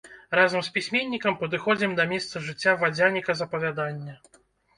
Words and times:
Разам 0.37 0.61
з 0.67 0.71
пісьменнікам 0.77 1.35
падыходзім 1.41 1.93
да 1.99 2.07
месца 2.15 2.41
жыцця 2.49 2.73
вадзяніка 2.81 3.31
з 3.37 3.41
апавядання. 3.49 4.19